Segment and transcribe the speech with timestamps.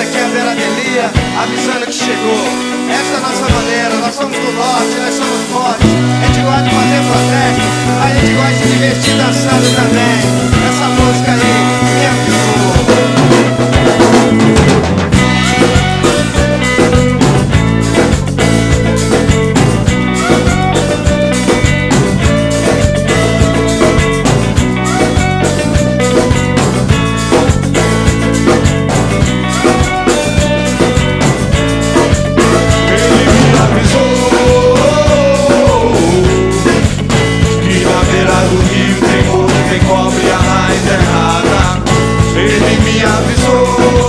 [0.00, 2.40] Essa aqui é a Veradelia, avisando que chegou.
[2.88, 5.92] Essa é a nossa maneira, nós somos do norte, nós somos fortes.
[5.92, 7.68] A gente gosta de fazer protesto,
[8.00, 10.16] a gente gosta de divertir dançando também.
[10.70, 11.59] Essa música aí
[43.62, 43.66] Oh.
[43.66, 43.99] oh, oh.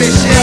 [0.00, 0.39] E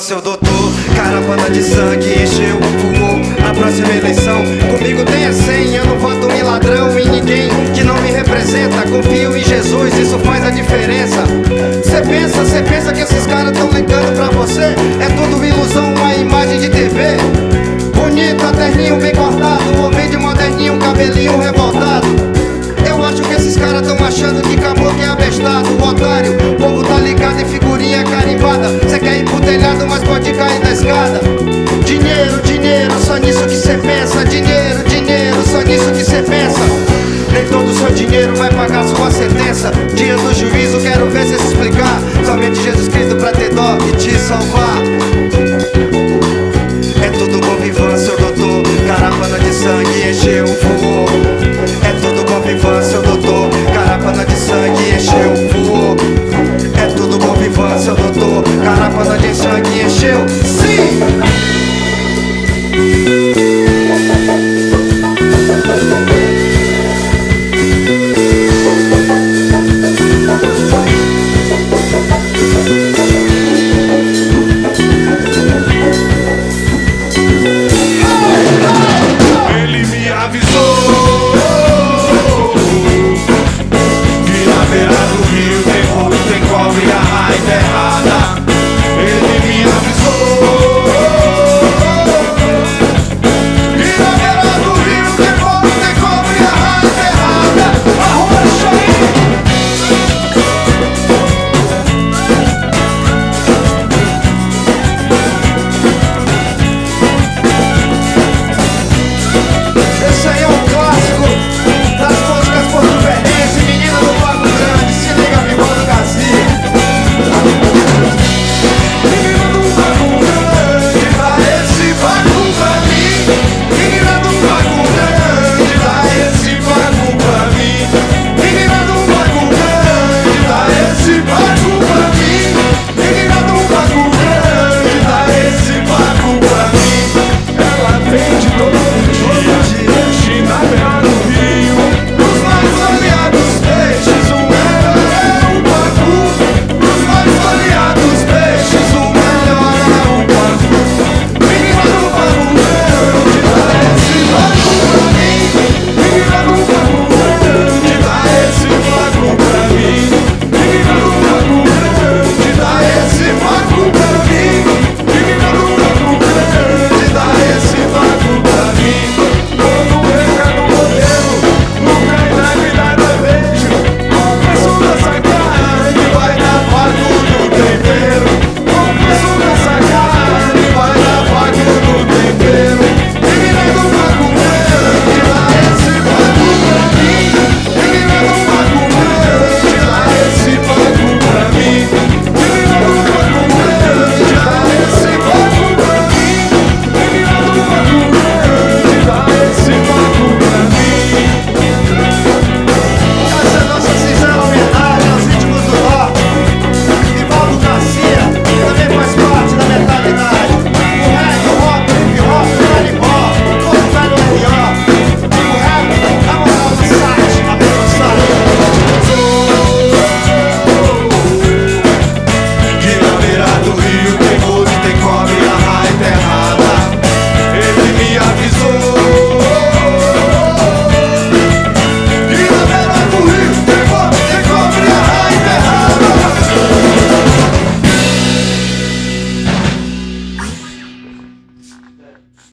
[0.00, 0.50] seu doutor.
[0.96, 3.18] Caravana de sangue encheu, voou.
[3.38, 5.84] Na próxima eleição, comigo tem a senha.
[5.84, 8.82] Não voto em ladrão, em ninguém que não me representa.
[8.88, 11.22] Confio em Jesus, isso faz a diferença.
[11.84, 14.74] Cê pensa, cê pensa que esses caras tão ligando pra você?
[15.00, 17.16] É tudo ilusão, uma imagem de TV.
[17.94, 19.84] Bonito, terninho bem cortado.
[19.84, 22.06] Homem de moderninho, cabelinho revoltado.
[22.88, 26.32] Eu acho que esses caras tão achando que caboclo é abestado, otário.
[26.32, 28.19] O povo tá ligado em figurinha carimbada.
[31.84, 34.24] Dinheiro, dinheiro, só nisso que cê pensa.
[34.24, 36.60] Dinheiro, dinheiro, só nisso que cê pensa.
[37.32, 39.70] Nem todo seu dinheiro vai pagar sua sentença.
[39.94, 42.00] Dia do juízo, quero ver cê se explicar.
[42.24, 45.99] Somente Jesus Cristo pra ter dó e te salvar.